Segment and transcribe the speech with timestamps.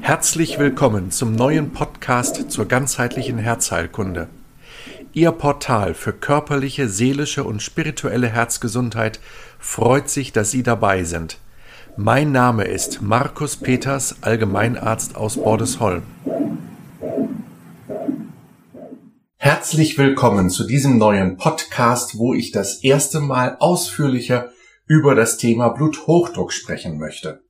[0.00, 4.28] Herzlich willkommen zum neuen Podcast zur ganzheitlichen Herzheilkunde.
[5.12, 9.18] Ihr Portal für körperliche, seelische und spirituelle Herzgesundheit
[9.58, 11.38] freut sich, dass Sie dabei sind.
[11.96, 16.02] Mein Name ist Markus Peters, Allgemeinarzt aus Bordesholm.
[19.36, 24.50] Herzlich willkommen zu diesem neuen Podcast, wo ich das erste Mal ausführlicher
[24.86, 27.42] über das Thema Bluthochdruck sprechen möchte.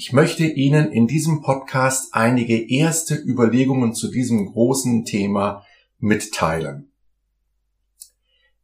[0.00, 5.64] Ich möchte Ihnen in diesem Podcast einige erste Überlegungen zu diesem großen Thema
[5.98, 6.92] mitteilen.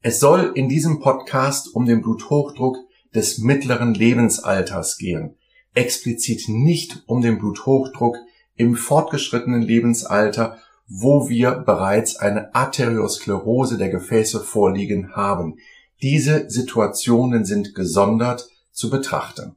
[0.01, 2.77] Es soll in diesem Podcast um den Bluthochdruck
[3.17, 5.37] des mittleren Lebensalters gehen,
[5.75, 8.17] explizit nicht um den Bluthochdruck
[8.55, 15.57] im fortgeschrittenen Lebensalter, wo wir bereits eine Arteriosklerose der Gefäße vorliegen haben.
[16.01, 19.57] Diese Situationen sind gesondert zu betrachten.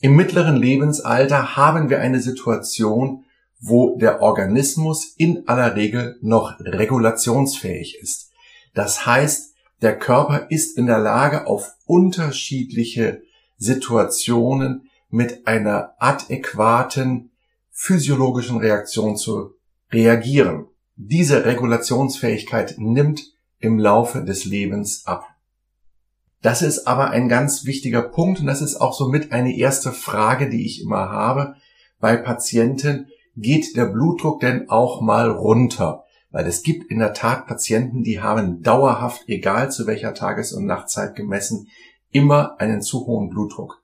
[0.00, 3.24] Im mittleren Lebensalter haben wir eine Situation,
[3.60, 8.30] wo der Organismus in aller Regel noch regulationsfähig ist.
[8.74, 13.22] Das heißt, der Körper ist in der Lage, auf unterschiedliche
[13.56, 17.30] Situationen mit einer adäquaten
[17.70, 19.54] physiologischen Reaktion zu
[19.90, 20.66] reagieren.
[20.96, 23.22] Diese Regulationsfähigkeit nimmt
[23.60, 25.26] im Laufe des Lebens ab.
[26.46, 30.48] Das ist aber ein ganz wichtiger Punkt und das ist auch somit eine erste Frage,
[30.48, 31.56] die ich immer habe
[31.98, 33.08] bei Patienten.
[33.34, 36.04] Geht der Blutdruck denn auch mal runter?
[36.30, 40.66] Weil es gibt in der Tat Patienten, die haben dauerhaft, egal zu welcher Tages- und
[40.66, 41.66] Nachtzeit gemessen,
[42.12, 43.82] immer einen zu hohen Blutdruck.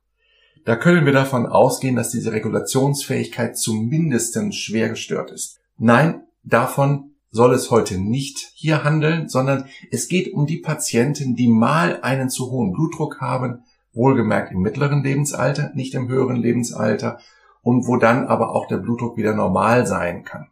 [0.64, 5.58] Da können wir davon ausgehen, dass diese Regulationsfähigkeit zumindest schwer gestört ist.
[5.78, 11.48] Nein, davon soll es heute nicht hier handeln, sondern es geht um die Patienten, die
[11.48, 17.18] mal einen zu hohen Blutdruck haben, wohlgemerkt im mittleren Lebensalter, nicht im höheren Lebensalter,
[17.62, 20.48] und wo dann aber auch der Blutdruck wieder normal sein kann.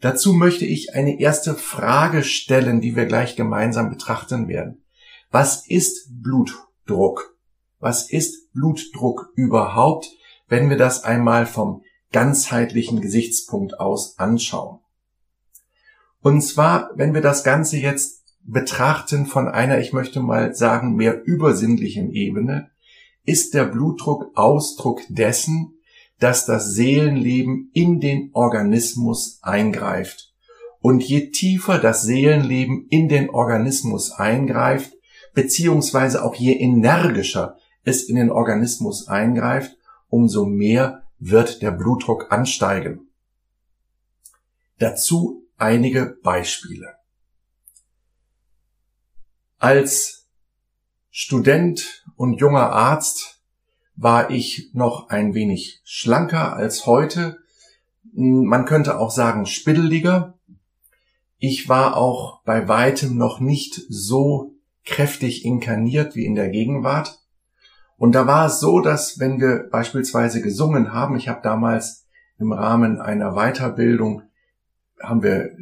[0.00, 4.84] Dazu möchte ich eine erste Frage stellen, die wir gleich gemeinsam betrachten werden.
[5.30, 7.36] Was ist Blutdruck?
[7.80, 10.10] Was ist Blutdruck überhaupt,
[10.48, 14.80] wenn wir das einmal vom ganzheitlichen Gesichtspunkt aus anschauen?
[16.22, 21.22] Und zwar, wenn wir das Ganze jetzt betrachten von einer, ich möchte mal sagen, mehr
[21.24, 22.70] übersinnlichen Ebene,
[23.24, 25.74] ist der Blutdruck Ausdruck dessen,
[26.18, 30.32] dass das Seelenleben in den Organismus eingreift.
[30.80, 34.92] Und je tiefer das Seelenleben in den Organismus eingreift,
[35.34, 39.76] beziehungsweise auch je energischer es in den Organismus eingreift,
[40.08, 43.08] umso mehr wird der Blutdruck ansteigen.
[44.78, 46.94] Dazu einige Beispiele.
[49.58, 50.28] Als
[51.10, 53.42] Student und junger Arzt
[53.96, 57.38] war ich noch ein wenig schlanker als heute.
[58.12, 60.38] Man könnte auch sagen spiddeliger.
[61.38, 64.54] Ich war auch bei weitem noch nicht so
[64.84, 67.18] kräftig inkarniert wie in der Gegenwart.
[67.96, 72.06] Und da war es so, dass wenn wir beispielsweise gesungen haben, ich habe damals
[72.38, 74.22] im Rahmen einer Weiterbildung
[75.02, 75.52] haben wir äh,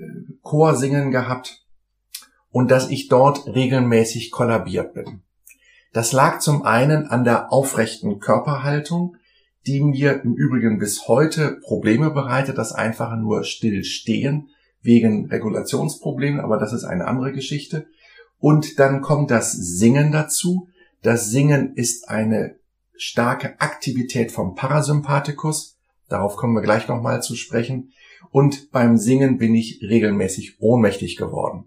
[0.43, 1.65] Chorsingen gehabt
[2.51, 5.23] und dass ich dort regelmäßig kollabiert bin.
[5.93, 9.17] Das lag zum einen an der aufrechten Körperhaltung,
[9.67, 14.51] die mir im Übrigen bis heute Probleme bereitet, das einfache nur stillstehen
[14.83, 17.87] wegen Regulationsproblemen, aber das ist eine andere Geschichte.
[18.39, 20.69] Und dann kommt das Singen dazu.
[21.03, 22.57] Das Singen ist eine
[22.97, 25.77] starke Aktivität vom Parasympathikus.
[26.09, 27.93] Darauf kommen wir gleich nochmal zu sprechen
[28.31, 31.65] und beim Singen bin ich regelmäßig ohnmächtig geworden.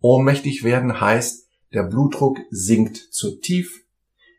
[0.00, 3.84] Ohnmächtig werden heißt, der Blutdruck sinkt zu tief,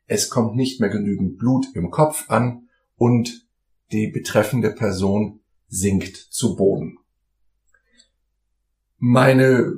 [0.08, 3.46] es kommt nicht mehr genügend Blut im Kopf an und
[3.92, 6.98] die betreffende Person sinkt zu Boden.
[8.98, 9.74] Meine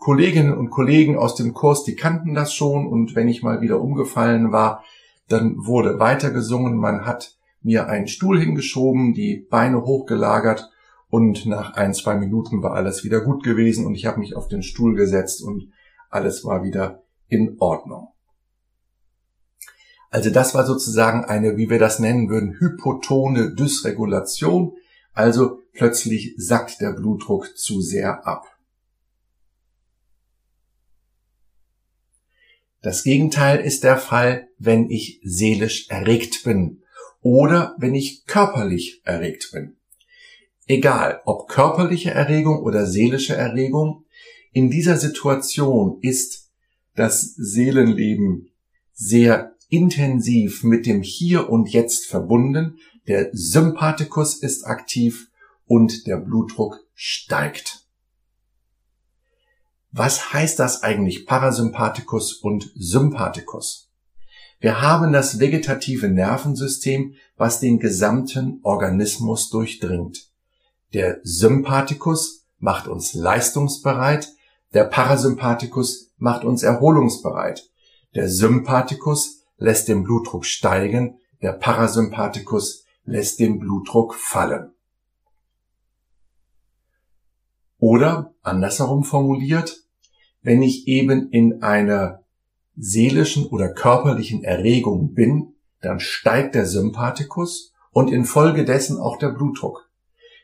[0.00, 3.80] Kolleginnen und Kollegen aus dem Kurs, die kannten das schon und wenn ich mal wieder
[3.80, 4.84] umgefallen war,
[5.28, 10.70] dann wurde weitergesungen, man hat mir einen Stuhl hingeschoben, die Beine hochgelagert
[11.08, 14.46] und nach ein, zwei Minuten war alles wieder gut gewesen und ich habe mich auf
[14.46, 15.72] den Stuhl gesetzt und
[16.08, 18.08] alles war wieder in Ordnung.
[20.10, 24.76] Also das war sozusagen eine, wie wir das nennen würden, hypotone Dysregulation.
[25.12, 28.44] Also plötzlich sackt der Blutdruck zu sehr ab.
[32.80, 36.84] Das Gegenteil ist der Fall, wenn ich seelisch erregt bin
[37.26, 39.74] oder wenn ich körperlich erregt bin.
[40.68, 44.04] Egal, ob körperliche Erregung oder seelische Erregung,
[44.52, 46.52] in dieser Situation ist
[46.94, 48.52] das Seelenleben
[48.92, 52.78] sehr intensiv mit dem Hier und Jetzt verbunden,
[53.08, 55.26] der Sympathikus ist aktiv
[55.64, 57.88] und der Blutdruck steigt.
[59.90, 63.85] Was heißt das eigentlich Parasympathikus und Sympathikus?
[64.58, 70.30] Wir haben das vegetative Nervensystem, was den gesamten Organismus durchdringt.
[70.94, 74.32] Der Sympathikus macht uns leistungsbereit,
[74.72, 77.68] der Parasympathikus macht uns erholungsbereit.
[78.14, 84.72] Der Sympathikus lässt den Blutdruck steigen, der Parasympathikus lässt den Blutdruck fallen.
[87.78, 89.76] Oder andersherum formuliert,
[90.40, 92.24] wenn ich eben in einer
[92.76, 99.90] seelischen oder körperlichen Erregung bin, dann steigt der Sympathikus und infolgedessen auch der Blutdruck.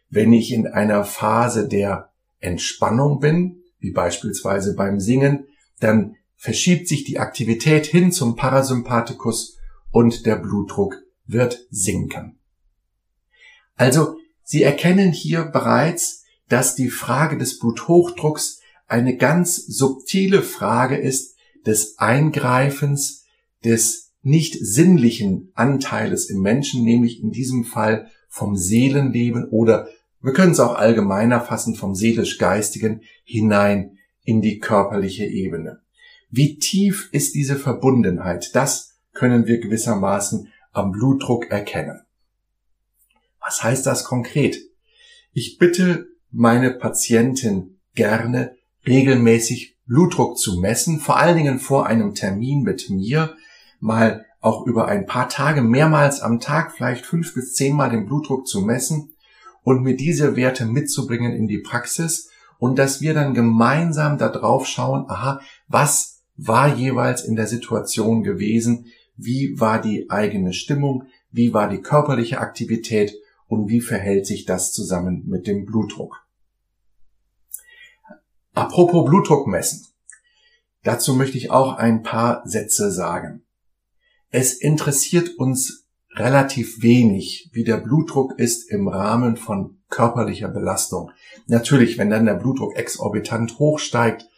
[0.08, 5.46] Wenn ich in einer Phase der Entspannung bin, wie beispielsweise beim Singen,
[5.80, 9.58] dann verschiebt sich die Aktivität hin zum Parasympathikus
[9.90, 12.38] und der Blutdruck wird sinken.
[13.76, 21.31] Also, Sie erkennen hier bereits, dass die Frage des Bluthochdrucks eine ganz subtile Frage ist
[21.66, 23.24] des Eingreifens
[23.64, 29.88] des nicht sinnlichen Anteiles im Menschen, nämlich in diesem Fall vom Seelenleben oder
[30.20, 35.80] wir können es auch allgemeiner fassen vom seelisch-geistigen hinein in die körperliche Ebene.
[36.30, 38.54] Wie tief ist diese Verbundenheit?
[38.54, 42.02] Das können wir gewissermaßen am Blutdruck erkennen.
[43.40, 44.56] Was heißt das konkret?
[45.32, 48.56] Ich bitte meine Patientin gerne,
[48.86, 53.36] regelmäßig Blutdruck zu messen, vor allen Dingen vor einem Termin mit mir,
[53.80, 58.46] mal auch über ein paar Tage mehrmals am Tag, vielleicht fünf bis zehnmal den Blutdruck
[58.46, 59.10] zu messen
[59.62, 64.66] und mir diese Werte mitzubringen in die Praxis und dass wir dann gemeinsam da drauf
[64.66, 68.86] schauen, aha, was war jeweils in der Situation gewesen,
[69.16, 73.14] wie war die eigene Stimmung, wie war die körperliche Aktivität
[73.46, 76.21] und wie verhält sich das zusammen mit dem Blutdruck.
[78.54, 79.86] Apropos Blutdruck messen.
[80.82, 83.44] Dazu möchte ich auch ein paar Sätze sagen.
[84.30, 91.10] Es interessiert uns relativ wenig, wie der Blutdruck ist im Rahmen von körperlicher Belastung.
[91.46, 94.28] Natürlich, wenn dann der Blutdruck exorbitant hochsteigt,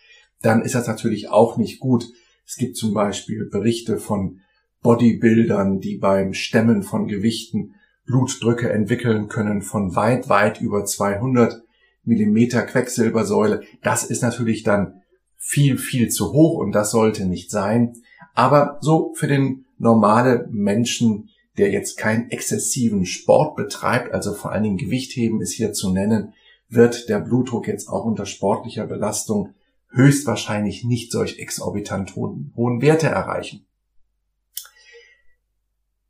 [0.42, 2.06] dann ist das natürlich auch nicht gut.
[2.46, 4.40] Es gibt zum Beispiel Berichte von
[4.82, 7.74] Bodybuildern, die beim Stemmen von Gewichten
[8.04, 11.63] Blutdrücke entwickeln können von weit, weit über 200
[12.04, 13.62] Millimeter Quecksilbersäule.
[13.82, 15.02] Das ist natürlich dann
[15.36, 17.94] viel, viel zu hoch und das sollte nicht sein.
[18.34, 21.28] Aber so für den normale Menschen,
[21.58, 26.32] der jetzt keinen exzessiven Sport betreibt, also vor allen Dingen Gewichtheben ist hier zu nennen,
[26.68, 29.54] wird der Blutdruck jetzt auch unter sportlicher Belastung
[29.90, 33.66] höchstwahrscheinlich nicht solch exorbitant hohen, hohen Werte erreichen.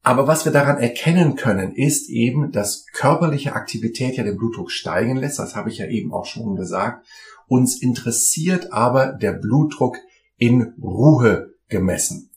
[0.04, 5.16] Aber was wir daran erkennen können, ist eben, dass körperliche Aktivität ja den Blutdruck steigen
[5.16, 5.38] lässt.
[5.38, 7.06] Das habe ich ja eben auch schon gesagt.
[7.48, 9.96] Uns interessiert aber der Blutdruck
[10.36, 12.30] in Ruhe gemessen.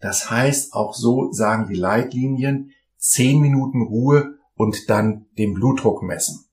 [0.00, 6.44] Das heißt, auch so sagen die Leitlinien, zehn Minuten Ruhe und dann den Blutdruck messen.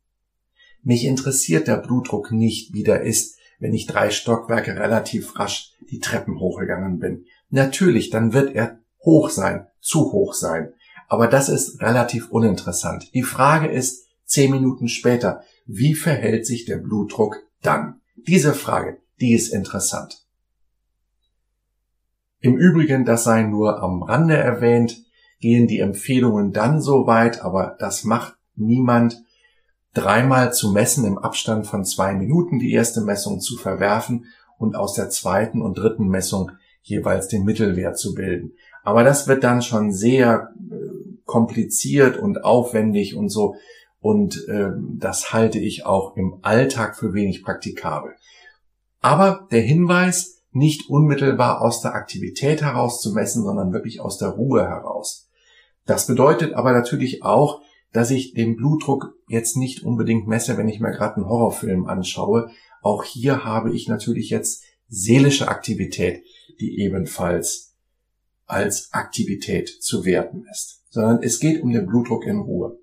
[0.83, 5.99] Mich interessiert der Blutdruck nicht, wie der ist, wenn ich drei Stockwerke relativ rasch die
[5.99, 7.25] Treppen hochgegangen bin.
[7.49, 10.73] Natürlich, dann wird er hoch sein, zu hoch sein.
[11.07, 13.13] Aber das ist relativ uninteressant.
[13.13, 18.01] Die Frage ist, zehn Minuten später, wie verhält sich der Blutdruck dann?
[18.15, 20.25] Diese Frage, die ist interessant.
[22.39, 25.03] Im Übrigen, das sei nur am Rande erwähnt,
[25.39, 29.23] gehen die Empfehlungen dann so weit, aber das macht niemand,
[29.93, 34.25] dreimal zu messen im Abstand von zwei Minuten die erste Messung zu verwerfen
[34.57, 38.53] und aus der zweiten und dritten Messung jeweils den Mittelwert zu bilden.
[38.83, 40.75] Aber das wird dann schon sehr äh,
[41.25, 43.55] kompliziert und aufwendig und so.
[43.99, 48.15] Und äh, das halte ich auch im Alltag für wenig praktikabel.
[48.99, 54.29] Aber der Hinweis, nicht unmittelbar aus der Aktivität heraus zu messen, sondern wirklich aus der
[54.29, 55.29] Ruhe heraus.
[55.85, 57.61] Das bedeutet aber natürlich auch,
[57.93, 62.51] dass ich den Blutdruck jetzt nicht unbedingt messe, wenn ich mir gerade einen Horrorfilm anschaue.
[62.81, 66.23] Auch hier habe ich natürlich jetzt seelische Aktivität,
[66.59, 67.70] die ebenfalls
[68.51, 72.77] als Aktivität zu werten ist, sondern es geht um den Blutdruck in Ruhe.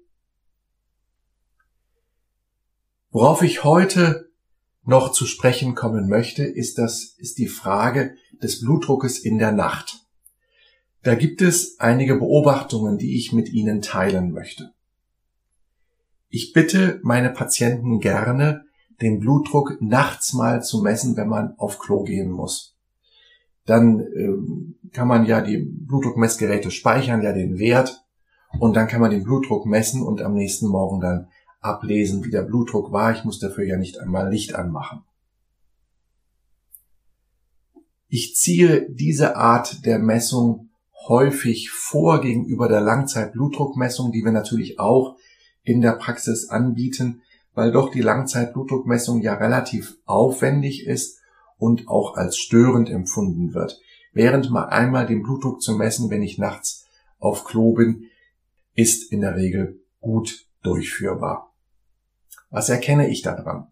[3.10, 4.30] Worauf ich heute
[4.82, 10.06] noch zu sprechen kommen möchte, ist das, ist die Frage des Blutdruckes in der Nacht.
[11.02, 14.72] Da gibt es einige Beobachtungen, die ich mit Ihnen teilen möchte.
[16.30, 18.64] Ich bitte meine Patienten gerne,
[19.00, 22.77] den Blutdruck nachts mal zu messen, wenn man auf Klo gehen muss.
[23.68, 28.04] Dann äh, kann man ja die Blutdruckmessgeräte speichern, ja den Wert
[28.58, 31.28] und dann kann man den Blutdruck messen und am nächsten Morgen dann
[31.60, 33.12] ablesen, wie der Blutdruck war.
[33.12, 35.02] Ich muss dafür ja nicht einmal Licht anmachen.
[38.08, 40.70] Ich ziehe diese Art der Messung
[41.06, 45.16] häufig vor gegenüber der Langzeitblutdruckmessung, die wir natürlich auch
[45.62, 47.20] in der Praxis anbieten,
[47.54, 51.17] weil doch die Langzeitblutdruckmessung ja relativ aufwendig ist
[51.58, 53.80] und auch als störend empfunden wird.
[54.12, 56.86] Während mal einmal den Blutdruck zu messen, wenn ich nachts
[57.18, 58.04] auf Klo bin,
[58.74, 61.52] ist in der Regel gut durchführbar.
[62.50, 63.68] Was erkenne ich daran?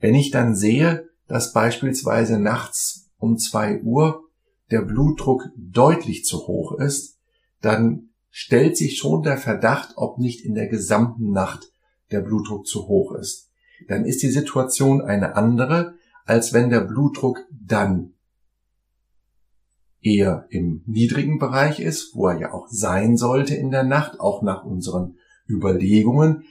[0.00, 4.24] Wenn ich dann sehe, dass beispielsweise nachts um zwei Uhr
[4.70, 7.18] der Blutdruck deutlich zu hoch ist,
[7.60, 11.72] dann stellt sich schon der Verdacht, ob nicht in der gesamten Nacht
[12.10, 13.50] der Blutdruck zu hoch ist.
[13.88, 18.14] Dann ist die Situation eine andere, als wenn der Blutdruck dann
[20.00, 24.42] eher im niedrigen Bereich ist, wo er ja auch sein sollte in der Nacht, auch
[24.42, 25.16] nach unseren
[25.48, 26.44] Überlegungen.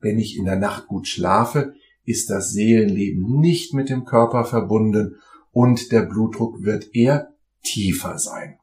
[0.00, 5.16] Wenn ich in der Nacht gut schlafe, ist das Seelenleben nicht mit dem Körper verbunden
[5.50, 7.34] und der Blutdruck wird eher
[7.64, 8.58] tiefer sein.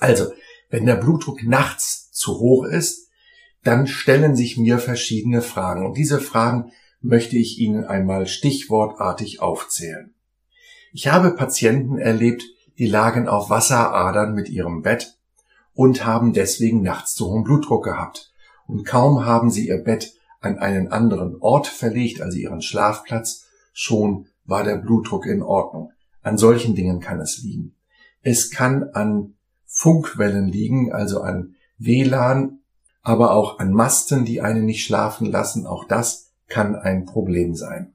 [0.00, 0.32] Also,
[0.70, 3.08] wenn der Blutdruck nachts zu hoch ist,
[3.62, 5.86] dann stellen sich mir verschiedene Fragen.
[5.86, 10.14] Und diese Fragen möchte ich Ihnen einmal stichwortartig aufzählen.
[10.92, 12.44] Ich habe Patienten erlebt,
[12.78, 15.18] die lagen auf Wasseradern mit ihrem Bett
[15.74, 18.32] und haben deswegen nachts zu hohen Blutdruck gehabt.
[18.66, 24.26] Und kaum haben sie ihr Bett an einen anderen Ort verlegt, also ihren Schlafplatz, schon
[24.44, 25.92] war der Blutdruck in Ordnung.
[26.22, 27.74] An solchen Dingen kann es liegen.
[28.22, 29.34] Es kann an
[29.66, 32.60] Funkwellen liegen, also an WLAN,
[33.02, 35.66] aber auch an Masten, die einen nicht schlafen lassen.
[35.66, 37.94] Auch das kann ein Problem sein.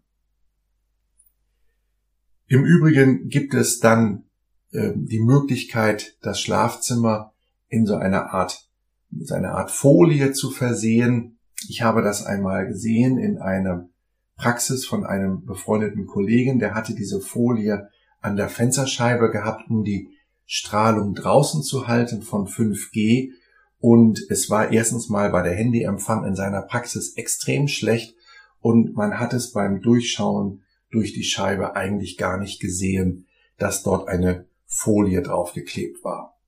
[2.47, 4.25] Im Übrigen gibt es dann
[4.71, 7.33] äh, die Möglichkeit, das Schlafzimmer
[7.67, 8.69] in so einer Art,
[9.09, 11.39] mit einer Art Folie zu versehen.
[11.67, 13.89] Ich habe das einmal gesehen in einer
[14.35, 20.09] Praxis von einem befreundeten Kollegen, der hatte diese Folie an der Fensterscheibe gehabt, um die
[20.45, 23.31] Strahlung draußen zu halten von 5G.
[23.79, 28.15] Und es war erstens mal bei der Handyempfang in seiner Praxis extrem schlecht
[28.63, 33.27] und man hat es beim Durchschauen durch die Scheibe eigentlich gar nicht gesehen,
[33.57, 36.39] dass dort eine Folie draufgeklebt war.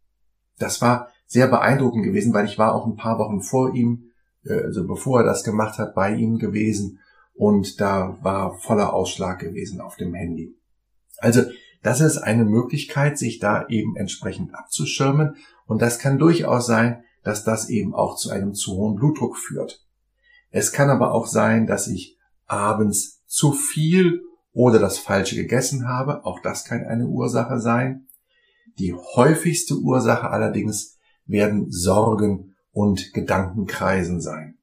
[0.58, 4.12] Das war sehr beeindruckend gewesen, weil ich war auch ein paar Wochen vor ihm,
[4.46, 7.00] äh, also bevor er das gemacht hat, bei ihm gewesen
[7.34, 10.58] und da war voller Ausschlag gewesen auf dem Handy.
[11.18, 11.42] Also
[11.84, 17.44] das ist eine Möglichkeit, sich da eben entsprechend abzuschirmen und das kann durchaus sein, dass
[17.44, 19.85] das eben auch zu einem zu hohen Blutdruck führt.
[20.56, 24.22] Es kann aber auch sein, dass ich abends zu viel
[24.54, 26.24] oder das Falsche gegessen habe.
[26.24, 28.08] Auch das kann eine Ursache sein.
[28.80, 34.58] Die häufigste Ursache allerdings werden Sorgen und Gedankenkreisen sein.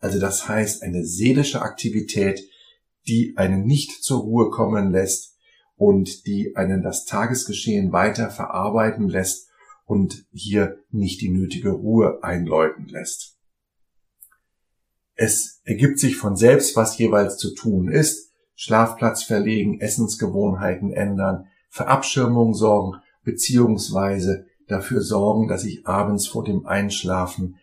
[0.00, 2.42] Also das heißt eine seelische Aktivität,
[3.06, 5.34] die einen nicht zur Ruhe kommen lässt
[5.76, 9.48] und die einen das Tagesgeschehen weiter verarbeiten lässt
[9.86, 13.37] und hier nicht die nötige Ruhe einläuten lässt.
[15.20, 18.30] Es ergibt sich von selbst, was jeweils zu tun ist.
[18.54, 27.56] Schlafplatz verlegen, Essensgewohnheiten ändern, Verabschirmung sorgen, beziehungsweise dafür sorgen, dass ich abends vor dem Einschlafen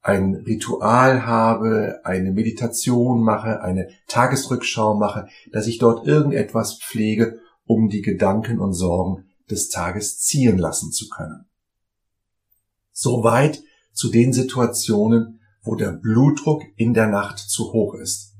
[0.00, 7.90] ein Ritual habe, eine Meditation mache, eine Tagesrückschau mache, dass ich dort irgendetwas pflege, um
[7.90, 11.44] die Gedanken und Sorgen des Tages ziehen lassen zu können.
[12.92, 13.62] Soweit
[13.92, 18.34] zu den Situationen, wo der Blutdruck in der Nacht zu hoch ist.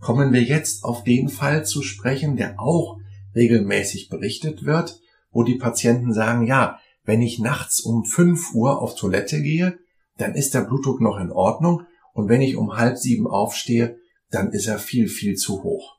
[0.00, 2.98] Kommen wir jetzt auf den Fall zu sprechen, der auch
[3.34, 5.00] regelmäßig berichtet wird,
[5.30, 9.78] wo die Patienten sagen, ja, wenn ich nachts um 5 Uhr auf Toilette gehe,
[10.18, 13.98] dann ist der Blutdruck noch in Ordnung und wenn ich um halb sieben aufstehe,
[14.30, 15.96] dann ist er viel, viel zu hoch.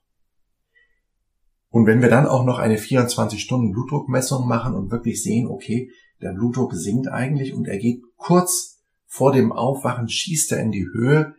[1.70, 5.90] Und wenn wir dann auch noch eine 24-Stunden Blutdruckmessung machen und wirklich sehen, okay,
[6.22, 8.75] der Blutdruck sinkt eigentlich und er geht kurz
[9.08, 11.36] vor dem Aufwachen, schießt er in die Höhe,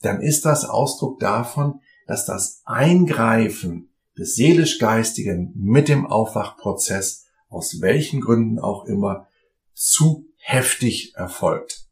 [0.00, 8.20] dann ist das Ausdruck davon, dass das Eingreifen des seelisch-geistigen mit dem Aufwachprozess, aus welchen
[8.20, 9.26] Gründen auch immer,
[9.74, 11.86] zu heftig erfolgt.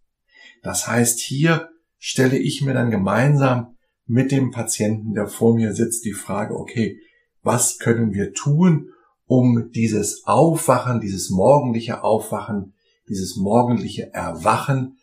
[0.63, 3.77] Das heißt, hier stelle ich mir dann gemeinsam
[4.07, 7.01] mit dem Patienten, der vor mir sitzt, die Frage, okay,
[7.43, 8.91] was können wir tun,
[9.27, 12.75] um dieses Aufwachen, dieses morgendliche Aufwachen,
[13.09, 14.99] dieses morgendliche Erwachen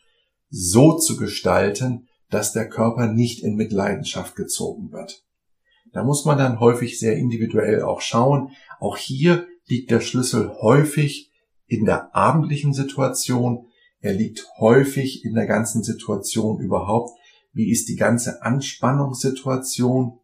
[0.52, 5.24] so zu gestalten, dass der Körper nicht in Mitleidenschaft gezogen wird.
[5.94, 8.52] Da muss man dann häufig sehr individuell auch schauen.
[8.80, 11.32] Auch hier liegt der Schlüssel häufig
[11.68, 13.68] in der abendlichen Situation.
[14.00, 17.12] Er liegt häufig in der ganzen Situation überhaupt.
[17.54, 20.20] Wie ist die ganze Anspannungssituation?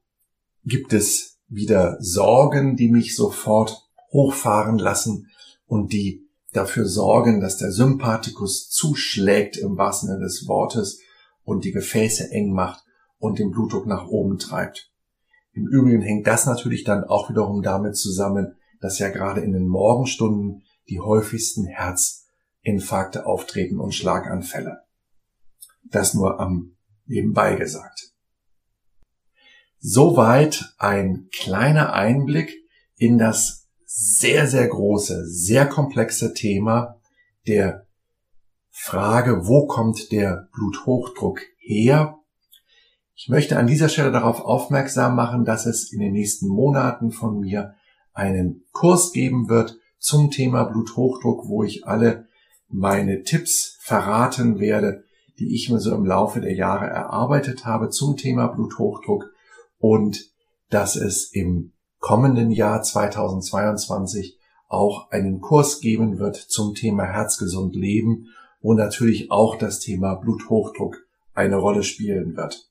[0.63, 3.81] Gibt es wieder Sorgen, die mich sofort
[4.11, 5.29] hochfahren lassen
[5.65, 6.26] und die
[6.57, 10.99] dafür sorgen, dass der Sympathikus zuschlägt im wahrsten Sinne des Wortes
[11.43, 12.83] und die Gefäße eng macht
[13.19, 14.91] und den Blutdruck nach oben treibt.
[15.53, 19.67] Im Übrigen hängt das natürlich dann auch wiederum damit zusammen, dass ja gerade in den
[19.67, 24.81] Morgenstunden die häufigsten Herzinfarkte auftreten und Schlaganfälle.
[25.83, 28.13] Das nur am nebenbei gesagt.
[29.79, 32.53] Soweit ein kleiner Einblick
[32.95, 33.66] in das
[33.99, 36.99] sehr, sehr große, sehr komplexe Thema
[37.47, 37.87] der
[38.69, 42.19] Frage, wo kommt der Bluthochdruck her?
[43.15, 47.39] Ich möchte an dieser Stelle darauf aufmerksam machen, dass es in den nächsten Monaten von
[47.39, 47.73] mir
[48.13, 52.27] einen Kurs geben wird zum Thema Bluthochdruck, wo ich alle
[52.67, 55.05] meine Tipps verraten werde,
[55.39, 59.31] die ich mir so im Laufe der Jahre erarbeitet habe zum Thema Bluthochdruck
[59.79, 60.29] und
[60.69, 64.37] dass es im kommenden Jahr 2022
[64.67, 68.27] auch einen Kurs geben wird zum Thema Herzgesund Leben,
[68.61, 72.69] wo natürlich auch das Thema Bluthochdruck eine Rolle spielen wird.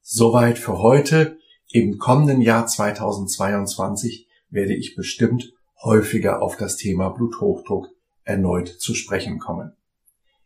[0.00, 1.38] Soweit für heute.
[1.72, 7.90] Im kommenden Jahr 2022 werde ich bestimmt häufiger auf das Thema Bluthochdruck
[8.24, 9.76] erneut zu sprechen kommen.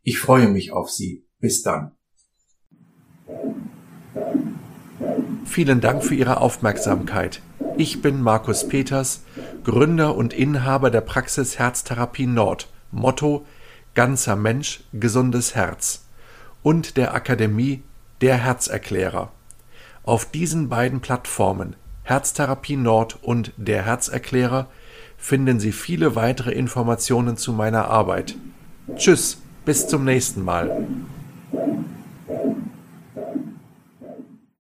[0.03, 1.25] Ich freue mich auf Sie.
[1.39, 1.93] Bis dann.
[5.55, 7.41] Vielen Dank für Ihre Aufmerksamkeit.
[7.77, 9.23] Ich bin Markus Peters,
[9.63, 12.67] Gründer und Inhaber der Praxis Herztherapie Nord.
[12.91, 13.47] Motto
[13.95, 16.07] Ganzer Mensch, gesundes Herz
[16.65, 17.85] und der Akademie
[18.21, 19.31] Der Herzerklärer.
[20.03, 24.67] Auf diesen beiden Plattformen Herztherapie Nord und Der Herzerklärer
[25.17, 28.35] finden Sie viele weitere Informationen zu meiner Arbeit.
[28.97, 30.85] Tschüss, bis zum nächsten Mal.